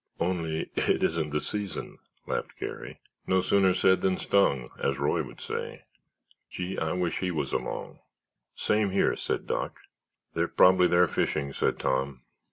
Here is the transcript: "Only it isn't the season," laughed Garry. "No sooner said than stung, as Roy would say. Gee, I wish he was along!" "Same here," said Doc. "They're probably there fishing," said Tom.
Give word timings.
"Only 0.19 0.71
it 0.75 1.03
isn't 1.03 1.29
the 1.29 1.39
season," 1.39 1.99
laughed 2.25 2.57
Garry. 2.59 2.99
"No 3.27 3.39
sooner 3.41 3.75
said 3.75 4.01
than 4.01 4.17
stung, 4.17 4.71
as 4.79 4.97
Roy 4.97 5.21
would 5.21 5.39
say. 5.39 5.83
Gee, 6.49 6.79
I 6.79 6.93
wish 6.93 7.19
he 7.19 7.29
was 7.29 7.53
along!" 7.53 7.99
"Same 8.55 8.89
here," 8.89 9.15
said 9.15 9.45
Doc. 9.45 9.77
"They're 10.33 10.47
probably 10.47 10.87
there 10.87 11.07
fishing," 11.07 11.53
said 11.53 11.77
Tom. 11.77 12.23